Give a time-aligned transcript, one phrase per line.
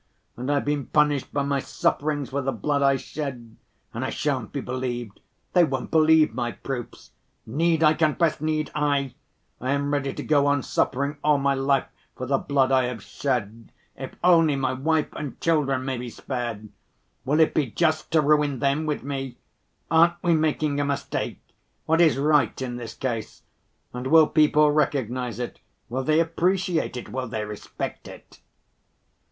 [0.35, 3.55] And I've been punished by my sufferings for the blood I shed.
[3.93, 5.19] And I shan't be believed,
[5.53, 7.11] they won't believe my proofs.
[7.45, 9.13] Need I confess, need I?
[9.59, 11.85] I am ready to go on suffering all my life
[12.15, 16.69] for the blood I have shed, if only my wife and children may be spared.
[17.23, 19.37] Will it be just to ruin them with me?
[19.91, 21.39] Aren't we making a mistake?
[21.85, 23.43] What is right in this case?
[23.93, 25.59] And will people recognize it,
[25.89, 28.41] will they appreciate it, will they respect it?"